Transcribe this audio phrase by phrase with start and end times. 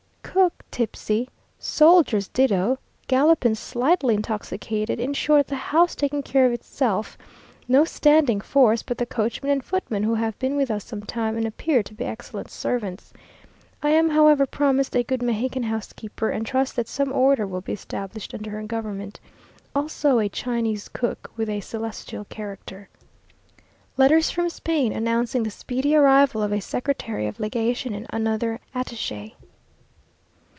[0.23, 1.27] Cook tipsy
[1.59, 7.17] soldiers ditto galopine slightly intoxicated in short, the house taking care of itself
[7.67, 11.35] no standing force but the coachman and footman, who have been with us some time,
[11.35, 13.11] and appear to be excellent servants.
[13.83, 17.73] I am, however, promised a good Mexican housekeeper, and trust that some order will be
[17.73, 19.19] established under her government;
[19.75, 22.87] also, a Chinese cook, with a celestial character....
[23.97, 29.35] Letters from Spain, announcing the speedy arrival of a Secretary of Legation and another attache.